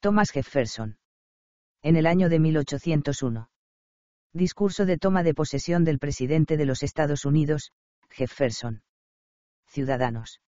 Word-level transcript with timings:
Thomas 0.00 0.30
Jefferson. 0.30 0.96
En 1.82 1.96
el 1.96 2.06
año 2.06 2.28
de 2.28 2.38
1801. 2.38 3.48
Discurso 4.32 4.86
de 4.86 4.96
toma 4.96 5.24
de 5.24 5.34
posesión 5.34 5.82
del 5.82 5.98
presidente 5.98 6.56
de 6.56 6.66
los 6.66 6.84
Estados 6.84 7.24
Unidos, 7.24 7.72
Jefferson. 8.08 8.82
Ciudadanos. 9.66 10.40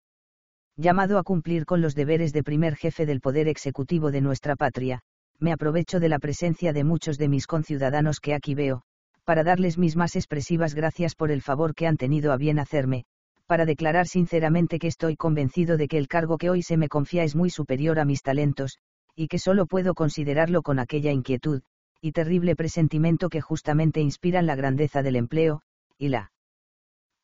Llamado 0.76 1.18
a 1.18 1.24
cumplir 1.24 1.66
con 1.66 1.80
los 1.80 1.96
deberes 1.96 2.32
de 2.32 2.44
primer 2.44 2.76
jefe 2.76 3.06
del 3.06 3.20
poder 3.20 3.48
ejecutivo 3.48 4.12
de 4.12 4.20
nuestra 4.20 4.54
patria, 4.54 5.00
me 5.40 5.52
aprovecho 5.52 5.98
de 5.98 6.08
la 6.08 6.20
presencia 6.20 6.72
de 6.72 6.84
muchos 6.84 7.18
de 7.18 7.28
mis 7.28 7.48
conciudadanos 7.48 8.20
que 8.20 8.34
aquí 8.34 8.54
veo, 8.54 8.82
para 9.24 9.42
darles 9.42 9.78
mis 9.78 9.96
más 9.96 10.14
expresivas 10.14 10.76
gracias 10.76 11.16
por 11.16 11.32
el 11.32 11.42
favor 11.42 11.74
que 11.74 11.88
han 11.88 11.96
tenido 11.96 12.32
a 12.32 12.36
bien 12.36 12.60
hacerme, 12.60 13.04
para 13.46 13.66
declarar 13.66 14.06
sinceramente 14.06 14.78
que 14.78 14.86
estoy 14.86 15.16
convencido 15.16 15.76
de 15.76 15.88
que 15.88 15.98
el 15.98 16.06
cargo 16.06 16.38
que 16.38 16.50
hoy 16.50 16.62
se 16.62 16.76
me 16.76 16.88
confía 16.88 17.24
es 17.24 17.34
muy 17.34 17.50
superior 17.50 17.98
a 17.98 18.04
mis 18.04 18.22
talentos, 18.22 18.78
y 19.14 19.28
que 19.28 19.38
solo 19.38 19.66
puedo 19.66 19.94
considerarlo 19.94 20.62
con 20.62 20.78
aquella 20.78 21.12
inquietud, 21.12 21.62
y 22.00 22.12
terrible 22.12 22.56
presentimiento 22.56 23.28
que 23.28 23.40
justamente 23.40 24.00
inspiran 24.00 24.46
la 24.46 24.56
grandeza 24.56 25.02
del 25.02 25.16
empleo, 25.16 25.62
y 25.98 26.08
la 26.08 26.32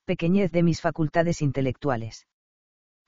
pequeñez 0.04 0.52
de 0.52 0.62
mis 0.62 0.80
facultades 0.80 1.42
intelectuales. 1.42 2.26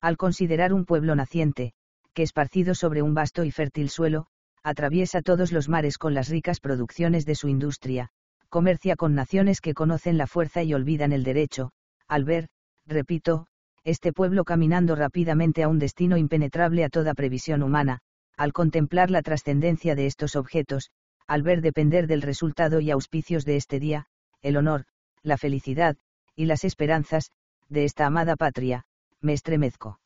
Al 0.01 0.17
considerar 0.17 0.73
un 0.73 0.85
pueblo 0.85 1.15
naciente, 1.15 1.73
que 2.15 2.23
esparcido 2.23 2.75
sobre 2.75 3.03
un 3.03 3.15
vasto 3.15 3.45
y 3.45 3.51
fértil 3.51 3.91
suelo, 3.91 4.27
atraviesa 4.63 5.23
todos 5.23 5.53
los 5.53 5.69
mares 5.69 5.99
con 5.99 6.15
las 6.15 6.29
ricas 6.29 6.61
producciones 6.61 7.25
de 7.27 7.35
su 7.35 7.49
industria, 7.49 8.11
comercia 8.49 8.97
con 8.97 9.15
naciones 9.15 9.61
que 9.61 9.75
conocen 9.75 10.19
la 10.19 10.27
fuerza 10.27 10.63
y 10.63 10.75
olvidan 10.75 11.13
el 11.13 11.23
derecho, 11.23 11.71
al 12.09 12.25
ver, 12.25 12.49
repito, 12.87 13.47
este 13.85 14.13
pueblo 14.13 14.45
caminando 14.45 14.97
rápidamente 14.97 15.63
a 15.63 15.69
un 15.69 15.79
destino 15.79 16.17
impenetrable 16.17 16.85
a 16.85 16.89
toda 16.89 17.15
previsión 17.15 17.63
humana, 17.63 18.01
al 18.39 18.53
contemplar 18.53 19.11
la 19.11 19.21
trascendencia 19.21 19.97
de 19.97 20.07
estos 20.07 20.37
objetos, 20.37 20.91
al 21.27 21.43
ver 21.43 21.61
depender 21.61 22.07
del 22.07 22.23
resultado 22.23 22.81
y 22.81 22.91
auspicios 22.91 23.45
de 23.45 23.57
este 23.57 23.81
día, 23.81 24.07
el 24.41 24.57
honor, 24.57 24.87
la 25.23 25.37
felicidad, 25.37 25.97
y 26.37 26.47
las 26.47 26.65
esperanzas, 26.65 27.33
de 27.69 27.85
esta 27.85 28.07
amada 28.07 28.37
patria, 28.37 28.85
me 29.21 29.33
estremezco. 29.33 30.01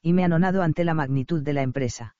Y 0.00 0.12
me 0.12 0.24
anonado 0.24 0.62
ante 0.62 0.84
la 0.84 0.94
magnitud 0.94 1.42
de 1.42 1.52
la 1.52 1.62
empresa. 1.62 2.14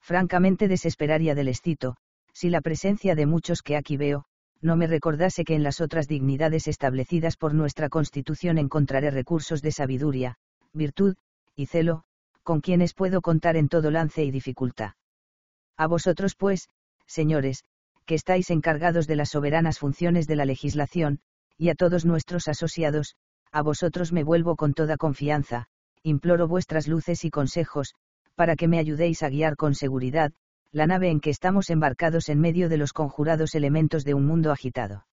Francamente 0.00 0.68
desesperaría 0.68 1.34
del 1.34 1.48
excito, 1.48 1.96
si 2.32 2.48
la 2.48 2.60
presencia 2.60 3.16
de 3.16 3.26
muchos 3.26 3.62
que 3.62 3.76
aquí 3.76 3.96
veo, 3.96 4.24
no 4.60 4.76
me 4.76 4.86
recordase 4.86 5.44
que 5.44 5.56
en 5.56 5.64
las 5.64 5.80
otras 5.80 6.06
dignidades 6.06 6.68
establecidas 6.68 7.36
por 7.36 7.52
nuestra 7.52 7.88
Constitución 7.88 8.58
encontraré 8.58 9.10
recursos 9.10 9.60
de 9.60 9.72
sabiduría, 9.72 10.36
virtud, 10.72 11.16
y 11.56 11.66
celo, 11.66 12.04
con 12.42 12.60
quienes 12.60 12.94
puedo 12.94 13.20
contar 13.20 13.56
en 13.56 13.68
todo 13.68 13.90
lance 13.90 14.24
y 14.24 14.30
dificultad. 14.30 14.92
A 15.76 15.86
vosotros 15.86 16.34
pues, 16.34 16.68
señores, 17.06 17.64
que 18.04 18.14
estáis 18.14 18.50
encargados 18.50 19.06
de 19.06 19.16
las 19.16 19.30
soberanas 19.30 19.78
funciones 19.78 20.26
de 20.26 20.36
la 20.36 20.44
legislación, 20.44 21.20
y 21.56 21.68
a 21.68 21.74
todos 21.74 22.04
nuestros 22.04 22.48
asociados, 22.48 23.16
a 23.52 23.62
vosotros 23.62 24.12
me 24.12 24.24
vuelvo 24.24 24.56
con 24.56 24.74
toda 24.74 24.96
confianza, 24.96 25.66
imploro 26.02 26.48
vuestras 26.48 26.88
luces 26.88 27.24
y 27.24 27.30
consejos, 27.30 27.94
para 28.34 28.56
que 28.56 28.66
me 28.66 28.78
ayudéis 28.78 29.22
a 29.22 29.28
guiar 29.28 29.56
con 29.56 29.74
seguridad, 29.74 30.32
la 30.72 30.86
nave 30.86 31.10
en 31.10 31.20
que 31.20 31.30
estamos 31.30 31.70
embarcados 31.70 32.28
en 32.28 32.40
medio 32.40 32.68
de 32.68 32.78
los 32.78 32.92
conjurados 32.92 33.54
elementos 33.54 34.04
de 34.04 34.14
un 34.14 34.26
mundo 34.26 34.50
agitado. 34.50 35.06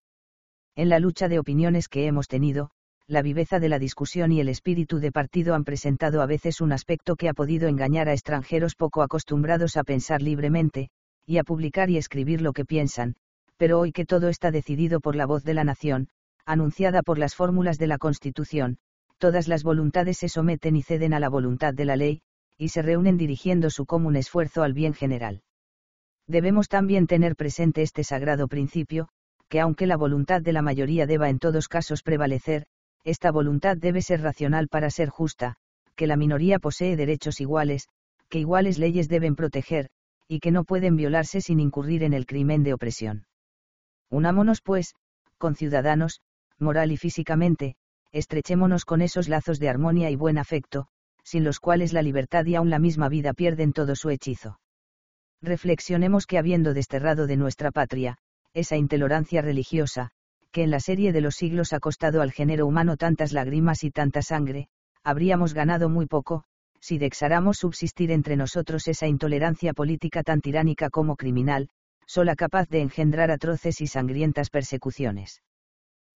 En 0.75 0.88
la 0.88 1.00
lucha 1.00 1.27
de 1.27 1.38
opiniones 1.38 1.89
que 1.89 2.07
hemos 2.07 2.27
tenido, 2.27 2.72
la 3.10 3.24
viveza 3.24 3.60
de 3.60 3.70
la 3.70 3.80
discusión 3.80 4.32
y 4.32 4.40
el 4.40 4.50
espíritu 4.50 5.00
de 5.00 5.12
partido 5.12 5.56
han 5.56 5.64
presentado 5.64 6.22
a 6.22 6.28
veces 6.28 6.62
un 6.62 6.72
aspecto 6.72 7.16
que 7.16 7.28
ha 7.28 7.34
podido 7.34 7.68
engañar 7.68 8.08
a 8.08 8.14
extranjeros 8.14 8.76
poco 8.76 9.02
acostumbrados 9.02 9.78
a 9.78 9.84
pensar 9.84 10.22
libremente, 10.22 10.90
y 11.26 11.40
a 11.40 11.44
publicar 11.44 11.90
y 11.90 11.98
escribir 11.98 12.40
lo 12.40 12.54
que 12.54 12.66
piensan, 12.66 13.16
pero 13.58 13.80
hoy 13.80 13.92
que 13.94 14.06
todo 14.06 14.30
está 14.30 14.52
decidido 14.52 15.00
por 15.00 15.16
la 15.16 15.26
voz 15.26 15.44
de 15.44 15.56
la 15.56 15.64
nación, 15.64 16.10
anunciada 16.46 17.02
por 17.02 17.18
las 17.18 17.34
fórmulas 17.34 17.80
de 17.80 17.88
la 17.88 17.98
Constitución, 17.98 18.78
todas 19.18 19.48
las 19.48 19.64
voluntades 19.64 20.19
se 20.19 20.30
someten 20.30 20.75
y 20.75 20.84
ceden 20.84 21.16
a 21.16 21.19
la 21.19 21.30
voluntad 21.30 21.74
de 21.74 21.86
la 21.86 21.96
ley, 21.96 22.22
y 22.59 22.69
se 22.69 22.84
reúnen 22.84 23.18
dirigiendo 23.18 23.72
su 23.72 23.88
común 23.88 24.18
esfuerzo 24.18 24.62
al 24.62 24.74
bien 24.74 24.94
general. 24.94 25.42
Debemos 26.28 26.68
también 26.68 27.08
tener 27.08 27.36
presente 27.36 27.81
este 27.81 28.03
sagrado 28.03 28.48
principio, 28.48 29.09
que 29.48 29.59
aunque 29.59 29.88
la 29.88 29.98
voluntad 29.98 30.44
de 30.44 30.53
la 30.53 30.62
mayoría 30.62 31.08
deba 31.08 31.28
en 31.30 31.40
todos 31.40 31.68
casos 31.68 32.03
prevalecer, 32.03 32.68
esta 33.04 33.32
voluntad 33.32 33.78
debe 33.78 34.02
ser 34.02 34.22
racional 34.22 34.68
para 34.68 34.90
ser 34.90 35.10
justa, 35.10 35.56
que 35.96 36.08
la 36.08 36.18
minoría 36.18 36.60
posee 36.60 36.96
derechos 36.96 37.42
iguales, 37.42 37.88
que 38.30 38.40
iguales 38.40 38.78
leyes 38.78 39.10
deben 39.10 39.36
proteger, 39.36 39.90
y 40.28 40.40
que 40.40 40.52
no 40.52 40.64
pueden 40.64 40.96
violarse 40.96 41.42
sin 41.42 41.60
incurrir 41.60 42.04
en 42.04 42.14
el 42.14 42.26
crimen 42.26 42.64
de 42.64 42.74
opresión. 42.74 43.26
Unámonos, 44.10 44.62
pues, 44.62 44.96
con 45.38 45.56
ciudadanos, 45.56 46.22
moral 46.58 46.92
y 46.92 46.98
físicamente, 46.98 47.76
estrechémonos 48.12 48.86
con 48.86 49.02
esos 49.02 49.30
lazos 49.30 49.60
de 49.60 49.70
armonía 49.70 50.10
y 50.10 50.16
buen 50.16 50.38
afecto, 50.38 50.88
sin 51.24 51.44
los 51.44 51.60
cuales 51.60 51.94
la 51.94 52.02
libertad 52.02 52.46
y 52.46 52.56
aun 52.56 52.70
la 52.70 52.80
misma 52.80 53.10
vida 53.10 53.34
pierden 53.34 53.74
todo 53.74 53.96
su 53.96 54.10
hechizo 54.10 54.60
reflexionemos 55.42 56.26
que 56.26 56.38
habiendo 56.38 56.74
desterrado 56.74 57.28
de 57.28 57.38
nuestra 57.38 57.72
patria, 57.72 58.18
esa 58.54 58.76
intolerancia 58.76 59.42
religiosa, 59.42 60.12
que 60.52 60.64
en 60.64 60.72
la 60.72 60.80
serie 60.80 61.14
de 61.14 61.22
los 61.22 61.36
siglos 61.36 61.74
ha 61.74 61.80
costado 61.80 62.22
al 62.22 62.32
género 62.32 62.66
humano 62.66 62.98
tantas 62.98 63.34
lágrimas 63.34 63.84
y 63.84 63.92
tanta 63.92 64.22
sangre, 64.22 64.68
habríamos 65.04 65.54
ganado 65.54 65.90
muy 65.90 66.06
poco, 66.06 66.44
si 66.80 66.98
dexáramos 66.98 67.58
subsistir 67.58 68.12
entre 68.12 68.36
nosotros 68.36 68.88
esa 68.88 69.08
intolerancia 69.08 69.74
política 69.74 70.24
tan 70.24 70.42
tiránica 70.42 70.90
como 70.90 71.16
criminal, 71.16 71.70
sola 72.06 72.36
capaz 72.36 72.68
de 72.70 72.82
engendrar 72.82 73.32
atroces 73.32 73.82
y 73.82 73.88
sangrientas 73.88 74.50
persecuciones. 74.50 75.42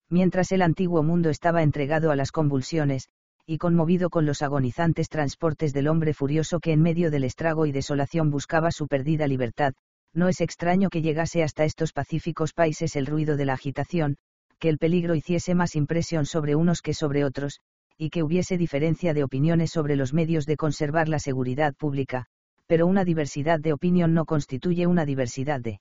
Mientras 0.10 0.52
el 0.52 0.62
antiguo 0.62 1.04
mundo 1.04 1.30
estaba 1.30 1.64
entregado 1.64 2.12
a 2.12 2.16
las 2.16 2.32
convulsiones, 2.32 3.10
y 3.46 3.58
conmovido 3.58 4.10
con 4.10 4.26
los 4.26 4.42
agonizantes 4.42 5.10
transportes 5.10 5.74
del 5.74 5.88
hombre 5.88 6.14
furioso 6.14 6.60
que 6.60 6.72
en 6.72 6.82
medio 6.82 7.12
del 7.12 7.26
estrago 7.26 7.66
y 7.66 7.72
desolación 7.72 8.32
buscaba 8.32 8.72
su 8.72 8.88
perdida 8.88 9.28
libertad, 9.28 9.74
no 10.14 10.28
es 10.28 10.42
extraño 10.42 10.90
que 10.90 11.02
llegase 11.02 11.44
hasta 11.44 11.66
estos 11.66 11.92
pacíficos 11.92 12.54
países 12.54 12.96
el 12.96 13.06
ruido 13.06 13.36
de 13.36 13.46
la 13.46 13.54
agitación, 13.54 14.18
que 14.60 14.70
el 14.70 14.78
peligro 14.78 15.16
hiciese 15.16 15.56
más 15.56 15.76
impresión 15.76 16.26
sobre 16.26 16.56
unos 16.56 16.82
que 16.82 16.94
sobre 16.94 17.26
otros, 17.26 17.60
y 17.98 18.10
que 18.10 18.24
hubiese 18.24 18.58
diferencia 18.58 19.14
de 19.14 19.24
opiniones 19.24 19.72
sobre 19.72 19.96
los 19.96 20.14
medios 20.14 20.46
de 20.46 20.58
conservar 20.58 21.10
la 21.10 21.20
seguridad 21.20 21.74
pública, 21.76 22.28
pero 22.68 22.88
una 22.88 23.04
diversidad 23.04 23.60
de 23.60 23.74
opinión 23.74 24.14
no 24.14 24.26
constituye 24.26 24.88
una 24.88 25.06
diversidad 25.06 25.60
de 25.60 25.80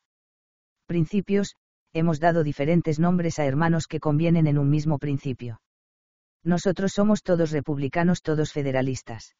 principios, 0.86 1.56
hemos 1.92 2.20
dado 2.20 2.42
diferentes 2.42 2.98
nombres 2.98 3.38
a 3.38 3.44
hermanos 3.44 3.86
que 3.86 4.00
convienen 4.00 4.46
en 4.46 4.58
un 4.58 4.68
mismo 4.68 4.98
principio. 4.98 5.60
Nosotros 6.42 6.92
somos 6.92 7.22
todos 7.22 7.50
republicanos, 7.50 8.20
todos 8.22 8.52
federalistas. 8.52 9.36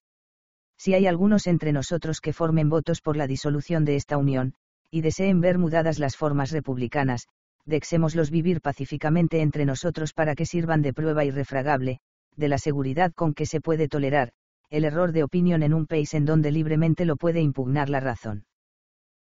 Si 0.79 0.95
hay 0.95 1.07
algunos 1.07 1.47
entre 1.47 1.73
nosotros 1.73 2.21
que 2.21 2.33
formen 2.33 2.69
votos 2.69 3.01
por 3.01 3.17
la 3.17 3.27
disolución 3.27 3.85
de 3.85 3.97
esta 3.97 4.19
unión, 4.19 4.55
y 4.93 5.01
deseen 5.01 5.41
ver 5.41 5.57
mudadas 5.57 5.99
las 5.99 6.17
formas 6.17 6.51
republicanas, 6.51 7.27
dexémoslos 7.65 8.31
vivir 8.31 8.61
pacíficamente 8.61 9.41
entre 9.41 9.65
nosotros 9.65 10.13
para 10.13 10.35
que 10.35 10.45
sirvan 10.45 10.83
de 10.83 10.93
prueba 10.93 11.25
irrefragable, 11.25 12.01
de 12.37 12.49
la 12.49 12.59
seguridad 12.59 13.11
con 13.15 13.33
que 13.33 13.47
se 13.47 13.63
puede 13.63 13.89
tolerar, 13.89 14.33
el 14.69 14.85
error 14.85 15.13
de 15.13 15.25
opinión 15.25 15.63
en 15.63 15.73
un 15.73 15.87
país 15.87 16.13
en 16.13 16.27
donde 16.27 16.53
libremente 16.53 17.07
lo 17.07 17.17
puede 17.17 17.41
impugnar 17.41 17.89
la 17.89 18.01
razón. 18.01 18.45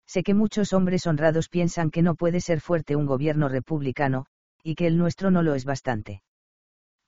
Sé 0.07 0.23
que 0.23 0.33
muchos 0.33 0.73
hombres 0.73 1.05
honrados 1.05 1.49
piensan 1.49 1.91
que 1.91 2.01
no 2.01 2.15
puede 2.15 2.41
ser 2.41 2.61
fuerte 2.61 2.95
un 2.95 3.05
gobierno 3.05 3.47
republicano, 3.47 4.25
y 4.63 4.73
que 4.73 4.87
el 4.87 4.97
nuestro 4.97 5.29
no 5.29 5.43
lo 5.43 5.53
es 5.53 5.65
bastante 5.65 6.23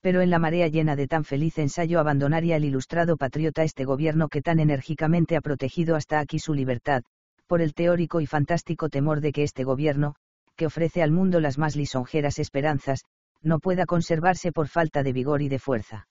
pero 0.02 0.22
en 0.22 0.32
la 0.32 0.40
marea 0.40 0.68
llena 0.68 0.96
de 0.96 1.08
tan 1.08 1.24
feliz 1.24 1.60
ensayo 1.60 2.00
abandonaría 2.00 2.56
el 2.56 2.66
ilustrado 2.66 3.18
patriota 3.18 3.64
este 3.64 3.86
gobierno 3.86 4.30
que 4.30 4.42
tan 4.42 4.60
enérgicamente 4.60 5.36
ha 5.36 5.42
protegido 5.42 5.96
hasta 5.96 6.20
aquí 6.20 6.40
su 6.40 6.56
libertad, 6.56 7.04
por 7.52 7.62
el 7.62 7.74
teórico 7.74 8.22
y 8.22 8.28
fantástico 8.28 8.88
temor 8.88 9.20
de 9.20 9.34
que 9.34 9.44
este 9.44 9.66
gobierno, 9.66 10.16
que 10.56 10.68
ofrece 10.68 11.04
al 11.04 11.12
mundo 11.12 11.42
las 11.42 11.58
más 11.58 11.76
lisonjeras 11.76 12.40
esperanzas, 12.40 13.04
no 13.42 13.60
pueda 13.60 13.86
conservarse 13.86 14.54
por 14.54 14.70
falta 14.70 15.04
de 15.04 15.12
vigor 15.12 15.42
y 15.42 15.50
de 15.50 15.60
fuerza. 15.60 16.08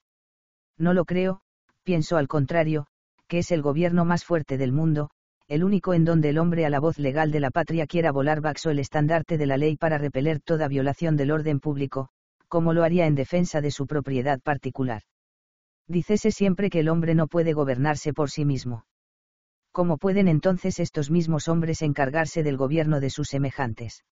No 0.76 0.92
lo 0.92 1.06
creo, 1.06 1.40
pienso 1.82 2.18
al 2.18 2.28
contrario, 2.28 2.88
que 3.26 3.38
es 3.38 3.52
el 3.52 3.62
gobierno 3.62 4.04
más 4.04 4.22
fuerte 4.22 4.58
del 4.58 4.72
mundo, 4.72 5.08
el 5.48 5.64
único 5.64 5.94
en 5.94 6.04
donde 6.04 6.28
el 6.28 6.36
hombre 6.36 6.66
a 6.66 6.68
la 6.68 6.78
voz 6.78 6.98
legal 6.98 7.30
de 7.30 7.40
la 7.40 7.50
patria 7.50 7.86
quiera 7.86 8.12
volar 8.12 8.42
baxo 8.42 8.68
el 8.68 8.78
estandarte 8.78 9.38
de 9.38 9.46
la 9.46 9.56
ley 9.56 9.78
para 9.78 9.96
repeler 9.96 10.40
toda 10.40 10.68
violación 10.68 11.16
del 11.16 11.30
orden 11.30 11.58
público, 11.58 12.10
como 12.48 12.74
lo 12.74 12.84
haría 12.84 13.06
en 13.06 13.14
defensa 13.14 13.62
de 13.62 13.70
su 13.70 13.86
propiedad 13.86 14.40
particular. 14.40 15.04
Dícese 15.88 16.32
siempre 16.32 16.68
que 16.68 16.80
el 16.80 16.90
hombre 16.90 17.14
no 17.14 17.28
puede 17.28 17.54
gobernarse 17.54 18.12
por 18.12 18.28
sí 18.28 18.44
mismo. 18.44 18.84
¿Cómo 19.72 19.98
pueden 19.98 20.26
entonces 20.26 20.80
estos 20.80 21.10
mismos 21.10 21.48
hombres 21.48 21.82
encargarse 21.82 22.42
del 22.42 22.56
gobierno 22.56 23.00
de 23.00 23.10
sus 23.10 23.28
semejantes? 23.28 24.04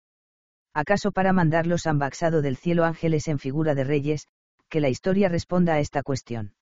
¿Acaso 0.73 1.11
para 1.11 1.33
mandarlos 1.33 1.87
han 1.87 1.97
baxado 1.97 2.41
del 2.41 2.57
cielo 2.57 2.85
ángeles 2.85 3.27
en 3.27 3.39
figura 3.39 3.73
de 3.73 3.83
reyes? 3.83 4.27
Que 4.69 4.81
la 4.81 4.89
historia 4.89 5.29
responda 5.29 5.73
a 5.73 5.79
esta 5.79 6.03
cuestión. 6.03 6.53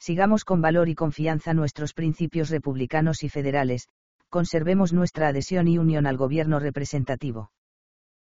Sigamos 0.00 0.44
con 0.44 0.60
valor 0.60 0.88
y 0.88 0.94
confianza 0.94 1.54
nuestros 1.54 1.92
principios 1.92 2.50
republicanos 2.50 3.22
y 3.22 3.28
federales, 3.28 3.88
conservemos 4.28 4.92
nuestra 4.92 5.28
adhesión 5.28 5.68
y 5.68 5.78
unión 5.78 6.06
al 6.06 6.16
gobierno 6.16 6.58
representativo. 6.58 7.52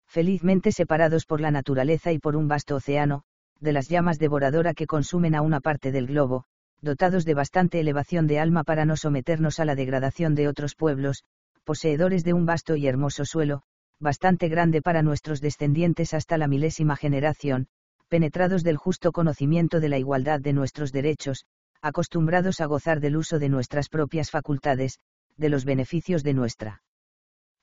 Felizmente 0.08 0.72
separados 0.72 1.26
por 1.26 1.42
la 1.42 1.52
naturaleza 1.52 2.12
y 2.12 2.20
por 2.20 2.36
un 2.36 2.48
vasto 2.48 2.76
océano, 2.76 3.24
de 3.60 3.72
las 3.74 3.88
llamas 3.88 4.20
devoradora 4.20 4.74
que 4.74 4.88
consumen 4.88 5.36
a 5.36 5.42
una 5.42 5.62
parte 5.62 5.92
del 5.92 6.08
globo, 6.08 6.46
dotados 6.82 7.26
de 7.26 7.34
bastante 7.34 7.80
elevación 7.80 8.28
de 8.28 8.40
alma 8.40 8.64
para 8.64 8.86
no 8.86 8.98
someternos 8.98 9.60
a 9.60 9.66
la 9.66 9.76
degradación 9.76 10.36
de 10.36 10.48
otros 10.48 10.76
pueblos, 10.76 11.24
poseedores 11.64 12.24
de 12.24 12.34
un 12.34 12.46
vasto 12.46 12.76
y 12.76 12.88
hermoso 12.88 13.24
suelo, 13.26 13.62
bastante 14.00 14.50
grande 14.50 14.82
para 14.82 15.04
nuestros 15.04 15.42
descendientes 15.42 16.14
hasta 16.14 16.38
la 16.38 16.48
milésima 16.48 16.96
generación, 16.96 17.68
penetrados 18.10 18.64
del 18.64 18.78
justo 18.78 19.12
conocimiento 19.12 19.80
de 19.80 19.90
la 19.90 20.00
igualdad 20.00 20.40
de 20.42 20.54
nuestros 20.54 20.92
derechos, 20.92 21.46
acostumbrados 21.82 22.62
a 22.62 22.66
gozar 22.66 23.00
del 23.00 23.16
uso 23.16 23.40
de 23.40 23.50
nuestras 23.50 23.90
propias 23.90 24.32
facultades, 24.32 25.00
de 25.38 25.50
los 25.50 25.66
beneficios 25.66 26.24
de 26.24 26.34
nuestra 26.34 26.82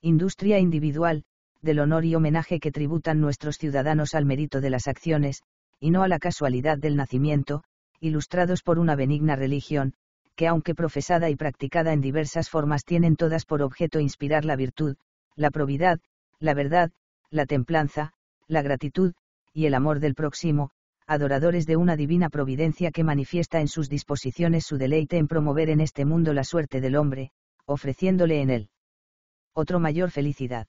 industria 0.01 0.59
individual, 0.59 1.23
del 1.61 1.79
honor 1.79 2.05
y 2.05 2.15
homenaje 2.15 2.59
que 2.59 2.71
tributan 2.71 3.19
nuestros 3.19 3.57
ciudadanos 3.57 4.15
al 4.15 4.25
mérito 4.25 4.61
de 4.61 4.69
las 4.69 4.87
acciones, 4.87 5.41
y 5.79 5.91
no 5.91 6.03
a 6.03 6.07
la 6.07 6.19
casualidad 6.19 6.77
del 6.77 6.95
nacimiento, 6.95 7.63
ilustrados 7.99 8.63
por 8.63 8.79
una 8.79 8.95
benigna 8.95 9.35
religión, 9.35 9.93
que 10.35 10.47
aunque 10.47 10.75
profesada 10.75 11.29
y 11.29 11.35
practicada 11.35 11.93
en 11.93 12.01
diversas 12.01 12.49
formas 12.49 12.85
tienen 12.85 13.15
todas 13.15 13.45
por 13.45 13.61
objeto 13.61 13.99
inspirar 13.99 14.45
la 14.45 14.55
virtud, 14.55 14.95
la 15.35 15.51
probidad, 15.51 15.99
la 16.39 16.53
verdad, 16.53 16.91
la 17.29 17.45
templanza, 17.45 18.13
la 18.47 18.61
gratitud, 18.61 19.13
y 19.53 19.65
el 19.65 19.73
amor 19.73 19.99
del 19.99 20.15
próximo, 20.15 20.71
adoradores 21.07 21.65
de 21.65 21.75
una 21.75 21.95
divina 21.95 22.29
providencia 22.29 22.91
que 22.91 23.03
manifiesta 23.03 23.59
en 23.59 23.67
sus 23.67 23.89
disposiciones 23.89 24.65
su 24.65 24.77
deleite 24.77 25.17
en 25.17 25.27
promover 25.27 25.69
en 25.69 25.81
este 25.81 26.05
mundo 26.05 26.33
la 26.33 26.43
suerte 26.43 26.81
del 26.81 26.95
hombre, 26.95 27.31
ofreciéndole 27.65 28.41
en 28.41 28.49
él 28.49 28.69
otro 29.59 29.79
mayor 29.79 30.09
felicidad. 30.09 30.67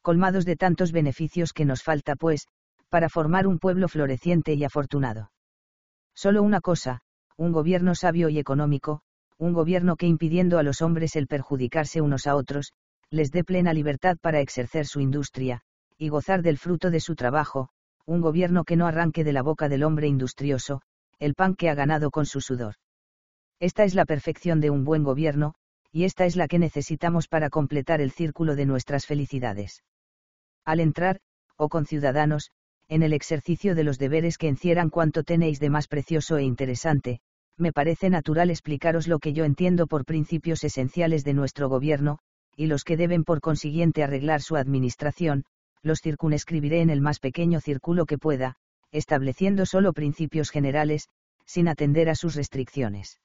Colmados 0.00 0.44
de 0.44 0.56
tantos 0.56 0.92
beneficios 0.92 1.52
que 1.52 1.64
nos 1.64 1.82
falta 1.82 2.14
pues, 2.14 2.46
para 2.88 3.08
formar 3.08 3.46
un 3.46 3.58
pueblo 3.58 3.88
floreciente 3.88 4.54
y 4.54 4.62
afortunado. 4.62 5.30
Solo 6.16 6.42
una 6.42 6.62
cosa, 6.62 7.02
un 7.36 7.52
gobierno 7.52 7.94
sabio 7.94 8.30
y 8.30 8.38
económico, 8.38 9.02
un 9.36 9.52
gobierno 9.52 9.96
que 9.96 10.06
impidiendo 10.06 10.58
a 10.58 10.62
los 10.62 10.80
hombres 10.80 11.14
el 11.14 11.26
perjudicarse 11.26 12.00
unos 12.00 12.26
a 12.26 12.34
otros, 12.34 12.72
les 13.10 13.30
dé 13.30 13.44
plena 13.44 13.74
libertad 13.74 14.16
para 14.20 14.40
exercer 14.40 14.86
su 14.86 15.00
industria, 15.00 15.60
y 15.98 16.08
gozar 16.08 16.40
del 16.40 16.56
fruto 16.56 16.90
de 16.90 17.00
su 17.00 17.16
trabajo, 17.16 17.68
un 18.06 18.22
gobierno 18.22 18.64
que 18.64 18.76
no 18.76 18.86
arranque 18.86 19.24
de 19.24 19.34
la 19.34 19.42
boca 19.42 19.68
del 19.68 19.82
hombre 19.82 20.08
industrioso, 20.08 20.80
el 21.18 21.34
pan 21.34 21.54
que 21.54 21.68
ha 21.68 21.74
ganado 21.74 22.10
con 22.10 22.24
su 22.24 22.40
sudor. 22.40 22.76
Esta 23.60 23.84
es 23.84 23.94
la 23.94 24.06
perfección 24.06 24.60
de 24.60 24.70
un 24.70 24.84
buen 24.84 25.04
gobierno, 25.04 25.54
y 25.92 26.04
esta 26.04 26.24
es 26.24 26.34
la 26.34 26.48
que 26.48 26.58
necesitamos 26.58 27.28
para 27.28 27.50
completar 27.50 28.00
el 28.00 28.10
círculo 28.10 28.56
de 28.56 28.64
nuestras 28.64 29.04
felicidades. 29.04 29.82
Al 30.64 30.80
entrar, 30.80 31.20
oh 31.56 31.68
conciudadanos, 31.68 32.52
en 32.88 33.02
el 33.02 33.12
ejercicio 33.12 33.74
de 33.74 33.82
los 33.82 33.98
deberes 33.98 34.38
que 34.38 34.48
encierran 34.48 34.90
cuanto 34.90 35.24
tenéis 35.24 35.58
de 35.58 35.70
más 35.70 35.88
precioso 35.88 36.36
e 36.38 36.44
interesante, 36.44 37.20
me 37.58 37.72
parece 37.72 38.10
natural 38.10 38.50
explicaros 38.50 39.08
lo 39.08 39.18
que 39.18 39.32
yo 39.32 39.44
entiendo 39.44 39.86
por 39.86 40.04
principios 40.04 40.62
esenciales 40.62 41.24
de 41.24 41.34
nuestro 41.34 41.68
gobierno, 41.68 42.18
y 42.54 42.66
los 42.66 42.84
que 42.84 42.96
deben 42.96 43.24
por 43.24 43.40
consiguiente 43.40 44.04
arreglar 44.04 44.40
su 44.40 44.56
administración, 44.56 45.44
los 45.82 46.00
circunscribiré 46.00 46.80
en 46.80 46.90
el 46.90 47.00
más 47.00 47.18
pequeño 47.18 47.60
círculo 47.60 48.06
que 48.06 48.18
pueda, 48.18 48.56
estableciendo 48.92 49.66
solo 49.66 49.92
principios 49.92 50.50
generales, 50.50 51.08
sin 51.44 51.68
atender 51.68 52.08
a 52.08 52.14
sus 52.14 52.36
restricciones. 52.36 53.20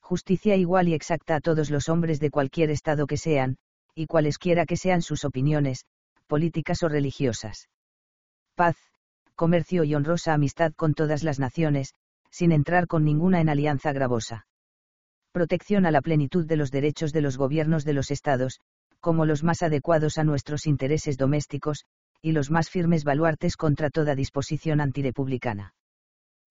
Justicia 0.00 0.54
igual 0.54 0.88
y 0.88 0.94
exacta 0.94 1.36
a 1.36 1.40
todos 1.40 1.70
los 1.70 1.88
hombres 1.88 2.20
de 2.20 2.30
cualquier 2.30 2.70
estado 2.70 3.06
que 3.06 3.16
sean, 3.16 3.56
y 3.94 4.06
cualesquiera 4.06 4.64
que 4.64 4.76
sean 4.76 5.02
sus 5.02 5.24
opiniones, 5.24 5.86
políticas 6.28 6.82
o 6.82 6.88
religiosas 6.88 7.68
paz, 8.56 8.76
comercio 9.36 9.84
y 9.84 9.94
honrosa 9.94 10.32
amistad 10.34 10.72
con 10.74 10.94
todas 10.94 11.22
las 11.22 11.38
naciones, 11.38 11.94
sin 12.30 12.50
entrar 12.50 12.88
con 12.88 13.04
ninguna 13.04 13.40
en 13.40 13.48
alianza 13.48 13.92
gravosa. 13.92 14.46
Protección 15.30 15.86
a 15.86 15.90
la 15.90 16.00
plenitud 16.00 16.46
de 16.46 16.56
los 16.56 16.70
derechos 16.70 17.12
de 17.12 17.20
los 17.20 17.36
gobiernos 17.36 17.84
de 17.84 17.92
los 17.92 18.10
estados, 18.10 18.60
como 19.00 19.26
los 19.26 19.44
más 19.44 19.62
adecuados 19.62 20.18
a 20.18 20.24
nuestros 20.24 20.66
intereses 20.66 21.18
domésticos, 21.18 21.84
y 22.22 22.32
los 22.32 22.50
más 22.50 22.70
firmes 22.70 23.04
baluartes 23.04 23.56
contra 23.56 23.90
toda 23.90 24.14
disposición 24.14 24.80
antirepublicana. 24.80 25.74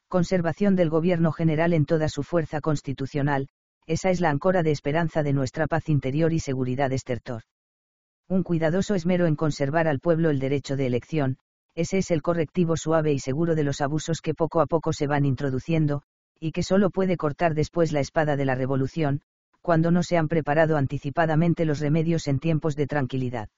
Conservación 0.07 0.75
del 0.75 0.91
gobierno 0.91 1.31
general 1.31 1.73
en 1.73 1.85
toda 1.85 2.07
su 2.07 2.21
fuerza 2.21 2.61
constitucional, 2.61 3.49
esa 3.87 4.11
es 4.11 4.21
la 4.21 4.29
ancora 4.29 4.61
de 4.61 4.71
esperanza 4.71 5.23
de 5.23 5.33
nuestra 5.33 5.65
paz 5.65 5.89
interior 5.89 6.31
y 6.33 6.39
seguridad 6.39 6.93
estertor. 6.93 7.41
Un 8.27 8.43
cuidadoso 8.43 8.95
esmero 8.95 9.25
en 9.25 9.35
conservar 9.35 9.87
al 9.87 9.99
pueblo 9.99 10.29
el 10.29 10.39
derecho 10.39 10.75
de 10.75 10.85
elección, 10.85 11.37
ese 11.75 11.97
es 11.97 12.09
el 12.09 12.21
correctivo 12.21 12.77
suave 12.77 13.11
y 13.11 13.19
seguro 13.19 13.53
de 13.53 13.63
los 13.63 13.81
abusos 13.81 14.21
que 14.21 14.33
poco 14.33 14.61
a 14.61 14.65
poco 14.65 14.93
se 14.93 15.07
van 15.07 15.25
introduciendo, 15.25 16.01
y 16.39 16.51
que 16.51 16.63
solo 16.63 16.89
puede 16.89 17.17
cortar 17.17 17.53
después 17.53 17.91
la 17.91 17.99
espada 17.99 18.37
de 18.37 18.45
la 18.45 18.55
revolución, 18.55 19.21
cuando 19.61 19.91
no 19.91 20.01
se 20.01 20.17
han 20.17 20.27
preparado 20.27 20.77
anticipadamente 20.77 21.65
los 21.65 21.79
remedios 21.79 22.27
en 22.27 22.39
tiempos 22.39 22.75
de 22.75 22.87
tranquilidad. 22.87 23.49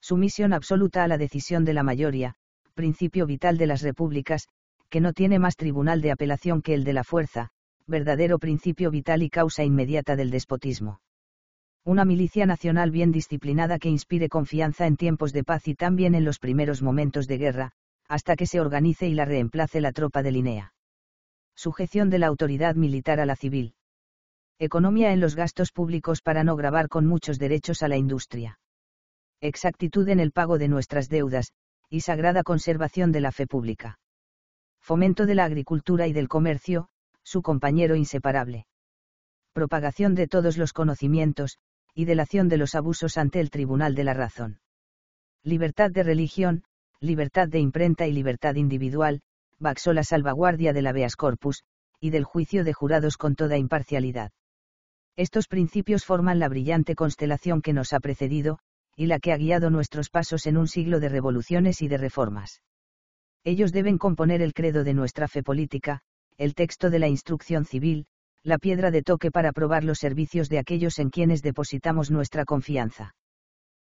Sumisión 0.00 0.52
absoluta 0.52 1.04
a 1.04 1.08
la 1.08 1.18
decisión 1.18 1.64
de 1.64 1.74
la 1.74 1.82
mayoría, 1.82 2.34
principio 2.74 3.26
vital 3.26 3.58
de 3.58 3.66
las 3.66 3.82
repúblicas, 3.82 4.48
que 4.88 5.00
no 5.00 5.12
tiene 5.12 5.38
más 5.38 5.56
tribunal 5.56 6.00
de 6.00 6.12
apelación 6.12 6.62
que 6.62 6.74
el 6.74 6.84
de 6.84 6.92
la 6.92 7.02
fuerza, 7.04 7.48
verdadero 7.86 8.38
principio 8.38 8.90
vital 8.90 9.22
y 9.22 9.30
causa 9.30 9.64
inmediata 9.64 10.16
del 10.16 10.30
despotismo 10.30 11.00
una 11.84 12.04
milicia 12.04 12.46
nacional 12.46 12.90
bien 12.90 13.10
disciplinada 13.10 13.78
que 13.78 13.88
inspire 13.88 14.28
confianza 14.28 14.86
en 14.86 14.96
tiempos 14.96 15.32
de 15.32 15.42
paz 15.42 15.66
y 15.66 15.74
también 15.74 16.14
en 16.14 16.24
los 16.24 16.38
primeros 16.38 16.80
momentos 16.80 17.26
de 17.26 17.38
guerra, 17.38 17.72
hasta 18.08 18.36
que 18.36 18.46
se 18.46 18.60
organice 18.60 19.08
y 19.08 19.14
la 19.14 19.24
reemplace 19.24 19.80
la 19.80 19.92
tropa 19.92 20.22
de 20.22 20.30
Linea. 20.30 20.74
Sujeción 21.56 22.08
de 22.08 22.18
la 22.18 22.28
autoridad 22.28 22.76
militar 22.76 23.18
a 23.18 23.26
la 23.26 23.34
civil. 23.34 23.74
Economía 24.58 25.12
en 25.12 25.20
los 25.20 25.34
gastos 25.34 25.72
públicos 25.72 26.22
para 26.22 26.44
no 26.44 26.54
grabar 26.54 26.88
con 26.88 27.04
muchos 27.06 27.38
derechos 27.38 27.82
a 27.82 27.88
la 27.88 27.96
industria. 27.96 28.60
Exactitud 29.40 30.08
en 30.08 30.20
el 30.20 30.30
pago 30.30 30.58
de 30.58 30.68
nuestras 30.68 31.08
deudas, 31.08 31.52
y 31.88 32.02
sagrada 32.02 32.44
conservación 32.44 33.10
de 33.10 33.20
la 33.20 33.32
fe 33.32 33.48
pública. 33.48 33.98
Fomento 34.80 35.26
de 35.26 35.34
la 35.34 35.44
agricultura 35.44 36.06
y 36.06 36.12
del 36.12 36.28
comercio, 36.28 36.88
su 37.24 37.42
compañero 37.42 37.96
inseparable. 37.96 38.66
Propagación 39.52 40.14
de 40.14 40.28
todos 40.28 40.56
los 40.56 40.72
conocimientos, 40.72 41.58
y 41.94 42.04
delación 42.04 42.48
de 42.48 42.56
los 42.56 42.74
abusos 42.74 43.18
ante 43.18 43.40
el 43.40 43.50
Tribunal 43.50 43.94
de 43.94 44.04
la 44.04 44.14
Razón. 44.14 44.60
Libertad 45.44 45.90
de 45.90 46.02
religión, 46.02 46.64
libertad 47.00 47.48
de 47.48 47.58
imprenta 47.58 48.06
y 48.06 48.12
libertad 48.12 48.54
individual, 48.54 49.20
baxó 49.58 49.92
la 49.92 50.04
salvaguardia 50.04 50.72
del 50.72 50.86
habeas 50.86 51.16
corpus, 51.16 51.64
y 52.00 52.10
del 52.10 52.24
juicio 52.24 52.64
de 52.64 52.72
jurados 52.72 53.16
con 53.16 53.34
toda 53.34 53.56
imparcialidad. 53.58 54.32
Estos 55.16 55.46
principios 55.46 56.04
forman 56.04 56.38
la 56.38 56.48
brillante 56.48 56.94
constelación 56.94 57.60
que 57.60 57.72
nos 57.72 57.92
ha 57.92 58.00
precedido, 58.00 58.58
y 58.96 59.06
la 59.06 59.18
que 59.18 59.32
ha 59.32 59.36
guiado 59.36 59.70
nuestros 59.70 60.10
pasos 60.10 60.46
en 60.46 60.56
un 60.56 60.68
siglo 60.68 61.00
de 61.00 61.08
revoluciones 61.08 61.82
y 61.82 61.88
de 61.88 61.98
reformas. 61.98 62.62
Ellos 63.44 63.72
deben 63.72 63.98
componer 63.98 64.42
el 64.42 64.54
credo 64.54 64.84
de 64.84 64.94
nuestra 64.94 65.28
fe 65.28 65.42
política, 65.42 66.00
el 66.38 66.54
texto 66.54 66.90
de 66.90 66.98
la 66.98 67.08
instrucción 67.08 67.64
civil, 67.64 68.06
la 68.44 68.58
piedra 68.58 68.90
de 68.90 69.02
toque 69.02 69.30
para 69.30 69.52
probar 69.52 69.84
los 69.84 69.98
servicios 69.98 70.48
de 70.48 70.58
aquellos 70.58 70.98
en 70.98 71.10
quienes 71.10 71.42
depositamos 71.42 72.10
nuestra 72.10 72.44
confianza. 72.44 73.14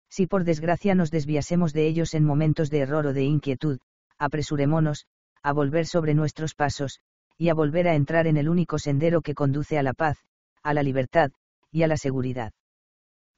Si 0.09 0.27
por 0.27 0.45
desgracia 0.45 0.95
nos 0.95 1.11
desviásemos 1.11 1.73
de 1.73 1.87
ellos 1.87 2.13
en 2.13 2.23
momentos 2.23 2.69
de 2.69 2.79
error 2.79 3.07
o 3.07 3.13
de 3.13 3.23
inquietud, 3.23 3.79
apresurémonos, 4.17 5.07
a 5.43 5.51
volver 5.51 5.85
sobre 5.85 6.13
nuestros 6.13 6.55
pasos, 6.55 6.99
y 7.37 7.49
a 7.49 7.53
volver 7.53 7.87
a 7.87 7.95
entrar 7.95 8.27
en 8.27 8.37
el 8.37 8.47
único 8.47 8.79
sendero 8.79 9.21
que 9.21 9.35
conduce 9.35 9.77
a 9.77 9.83
la 9.83 9.93
paz, 9.93 10.17
a 10.63 10.73
la 10.73 10.83
libertad, 10.83 11.31
y 11.69 11.83
a 11.83 11.87
la 11.87 11.97
seguridad. 11.97 12.53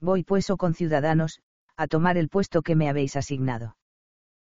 Voy 0.00 0.22
pues, 0.22 0.48
oh 0.50 0.56
conciudadanos, 0.56 1.40
a 1.76 1.88
tomar 1.88 2.16
el 2.16 2.28
puesto 2.28 2.62
que 2.62 2.76
me 2.76 2.88
habéis 2.88 3.16
asignado. 3.16 3.76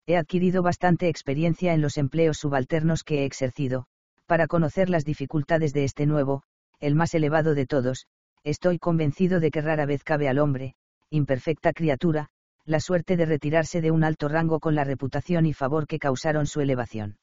He 0.07 0.17
adquirido 0.17 0.63
bastante 0.63 1.09
experiencia 1.09 1.73
en 1.73 1.81
los 1.81 1.97
empleos 1.97 2.37
subalternos 2.37 3.03
que 3.03 3.19
he 3.19 3.25
exercido, 3.25 3.85
para 4.25 4.47
conocer 4.47 4.89
las 4.89 5.05
dificultades 5.05 5.73
de 5.73 5.83
este 5.83 6.07
nuevo, 6.07 6.43
el 6.79 6.95
más 6.95 7.13
elevado 7.13 7.55
de 7.55 7.65
todos, 7.65 8.07
estoy 8.43 8.79
convencido 8.79 9.39
de 9.39 9.51
que 9.51 9.61
rara 9.61 9.85
vez 9.85 10.03
cabe 10.03 10.27
al 10.29 10.39
hombre, 10.39 10.75
imperfecta 11.09 11.73
criatura, 11.73 12.29
la 12.65 12.79
suerte 12.79 13.15
de 13.15 13.25
retirarse 13.25 13.81
de 13.81 13.91
un 13.91 14.03
alto 14.03 14.27
rango 14.27 14.59
con 14.59 14.75
la 14.75 14.83
reputación 14.83 15.45
y 15.45 15.53
favor 15.53 15.87
que 15.87 15.99
causaron 15.99 16.47
su 16.47 16.61
elevación. 16.61 17.17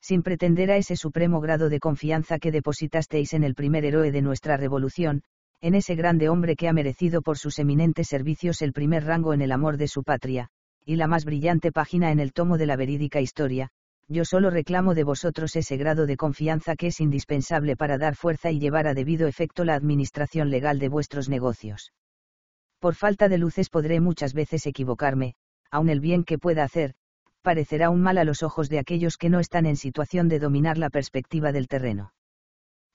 Sin 0.00 0.22
pretender 0.22 0.70
a 0.70 0.76
ese 0.76 0.96
supremo 0.96 1.40
grado 1.40 1.68
de 1.68 1.80
confianza 1.80 2.38
que 2.38 2.52
depositasteis 2.52 3.32
en 3.32 3.44
el 3.44 3.54
primer 3.54 3.84
héroe 3.84 4.12
de 4.12 4.22
nuestra 4.22 4.56
revolución, 4.56 5.22
en 5.60 5.74
ese 5.74 5.94
grande 5.94 6.28
hombre 6.28 6.56
que 6.56 6.68
ha 6.68 6.72
merecido 6.72 7.22
por 7.22 7.38
sus 7.38 7.58
eminentes 7.58 8.08
servicios 8.08 8.60
el 8.60 8.72
primer 8.72 9.04
rango 9.04 9.32
en 9.32 9.40
el 9.40 9.52
amor 9.52 9.78
de 9.78 9.88
su 9.88 10.02
patria, 10.02 10.48
y 10.84 10.96
la 10.96 11.06
más 11.06 11.24
brillante 11.24 11.72
página 11.72 12.12
en 12.12 12.20
el 12.20 12.32
tomo 12.34 12.58
de 12.58 12.66
la 12.66 12.76
verídica 12.76 13.20
historia, 13.20 13.70
yo 14.08 14.24
solo 14.24 14.50
reclamo 14.50 14.94
de 14.94 15.04
vosotros 15.04 15.56
ese 15.56 15.76
grado 15.76 16.06
de 16.06 16.16
confianza 16.16 16.76
que 16.76 16.88
es 16.88 17.00
indispensable 17.00 17.76
para 17.76 17.98
dar 17.98 18.16
fuerza 18.16 18.50
y 18.50 18.58
llevar 18.58 18.86
a 18.86 18.94
debido 18.94 19.26
efecto 19.26 19.64
la 19.64 19.74
administración 19.74 20.50
legal 20.50 20.78
de 20.78 20.88
vuestros 20.88 21.28
negocios. 21.28 21.92
Por 22.80 22.94
falta 22.94 23.28
de 23.28 23.38
luces 23.38 23.70
podré 23.70 24.00
muchas 24.00 24.34
veces 24.34 24.66
equivocarme, 24.66 25.34
aun 25.70 25.88
el 25.88 26.00
bien 26.00 26.24
que 26.24 26.38
pueda 26.38 26.64
hacer, 26.64 26.94
parecerá 27.40 27.90
un 27.90 28.00
mal 28.00 28.18
a 28.18 28.24
los 28.24 28.42
ojos 28.42 28.68
de 28.68 28.78
aquellos 28.78 29.16
que 29.16 29.30
no 29.30 29.40
están 29.40 29.66
en 29.66 29.76
situación 29.76 30.28
de 30.28 30.38
dominar 30.38 30.78
la 30.78 30.90
perspectiva 30.90 31.52
del 31.52 31.68
terreno. 31.68 32.12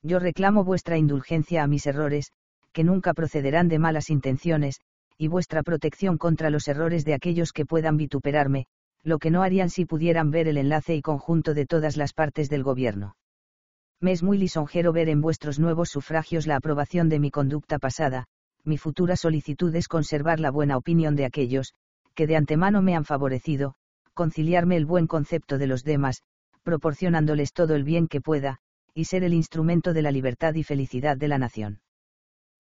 Yo 0.02 0.20
reclamo 0.20 0.64
vuestra 0.64 0.98
indulgencia 0.98 1.64
a 1.64 1.68
mis 1.68 1.86
errores, 1.86 2.32
que 2.72 2.84
nunca 2.84 3.14
procederán 3.14 3.68
de 3.68 3.80
malas 3.80 4.10
intenciones, 4.10 4.80
y 5.18 5.28
vuestra 5.28 5.64
protección 5.64 6.18
contra 6.18 6.50
los 6.50 6.68
errores 6.68 7.04
de 7.04 7.14
aquellos 7.14 7.52
que 7.52 7.66
puedan 7.66 7.98
vituperarme, 7.98 8.68
lo 9.04 9.20
que 9.20 9.32
no 9.32 9.44
harían 9.44 9.70
si 9.70 9.86
pudieran 9.86 10.32
ver 10.32 10.48
el 10.48 10.58
enlace 10.58 10.96
y 10.96 11.02
conjunto 11.02 11.54
de 11.54 11.66
todas 11.66 11.98
las 11.98 12.14
partes 12.14 12.50
del 12.50 12.64
gobierno. 12.64 13.16
Me 14.02 14.12
es 14.12 14.24
muy 14.24 14.38
lisonjero 14.38 14.94
ver 14.94 15.10
en 15.10 15.22
vuestros 15.22 15.60
nuevos 15.60 15.90
sufragios 15.90 16.48
la 16.48 16.56
aprobación 16.56 17.10
de 17.10 17.20
mi 17.20 17.32
conducta 17.32 17.80
pasada, 17.80 18.26
mi 18.64 18.78
futura 18.78 19.16
solicitud 19.16 19.74
es 19.76 19.88
conservar 19.88 20.40
la 20.40 20.52
buena 20.52 20.78
opinión 20.78 21.16
de 21.16 21.26
aquellos, 21.26 21.74
que 22.14 22.28
de 22.28 22.36
antemano 22.36 22.82
me 22.82 22.96
han 22.96 23.06
favorecido, 23.06 23.76
conciliarme 24.14 24.76
el 24.76 24.86
buen 24.86 25.08
concepto 25.08 25.58
de 25.58 25.68
los 25.68 25.84
demás, 25.84 26.24
proporcionándoles 26.64 27.54
todo 27.54 27.76
el 27.76 27.84
bien 27.84 28.08
que 28.08 28.22
pueda, 28.22 28.60
y 28.94 29.06
ser 29.06 29.24
el 29.24 29.34
instrumento 29.34 29.94
de 29.94 30.02
la 30.02 30.12
libertad 30.12 30.56
y 30.56 30.64
felicidad 30.64 31.18
de 31.18 31.28
la 31.28 31.38
nación. 31.38 31.82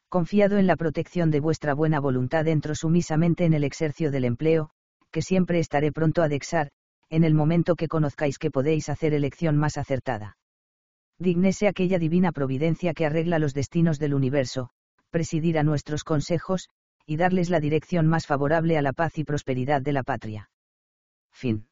Confiado 0.07 0.57
en 0.57 0.67
la 0.67 0.75
protección 0.75 1.31
de 1.31 1.39
vuestra 1.39 1.73
buena 1.73 1.99
voluntad 1.99 2.47
entro 2.47 2.75
sumisamente 2.75 3.45
en 3.45 3.53
el 3.53 3.63
exercio 3.63 4.09
del 4.09 4.25
empleo, 4.25 4.71
que 5.11 5.21
siempre 5.21 5.59
estaré 5.59 5.91
pronto 5.91 6.21
a 6.21 6.29
dexar, 6.29 6.69
en 7.09 7.23
el 7.23 7.33
momento 7.33 7.75
que 7.75 7.87
conozcáis 7.87 8.37
que 8.37 8.51
podéis 8.51 8.89
hacer 8.89 9.13
elección 9.13 9.57
más 9.57 9.77
acertada. 9.77 10.37
Dignese 11.17 11.67
aquella 11.67 11.99
divina 11.99 12.31
providencia 12.31 12.93
que 12.93 13.05
arregla 13.05 13.39
los 13.39 13.53
destinos 13.53 13.99
del 13.99 14.13
universo, 14.13 14.69
presidir 15.09 15.57
a 15.57 15.63
nuestros 15.63 16.03
consejos, 16.03 16.69
y 17.05 17.17
darles 17.17 17.49
la 17.49 17.59
dirección 17.59 18.07
más 18.07 18.27
favorable 18.27 18.77
a 18.77 18.81
la 18.81 18.93
paz 18.93 19.17
y 19.17 19.23
prosperidad 19.23 19.81
de 19.81 19.93
la 19.93 20.03
patria. 20.03 20.49
Fin. 21.31 21.67